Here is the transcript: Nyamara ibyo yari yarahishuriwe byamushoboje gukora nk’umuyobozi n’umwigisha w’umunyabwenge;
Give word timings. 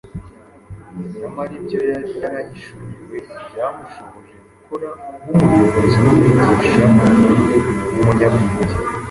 Nyamara 1.17 1.53
ibyo 1.59 1.79
yari 1.89 2.09
yarahishuriwe 2.21 3.17
byamushoboje 3.49 4.35
gukora 4.49 4.89
nk’umuyobozi 5.25 5.97
n’umwigisha 6.03 6.83
w’umunyabwenge; 6.85 8.75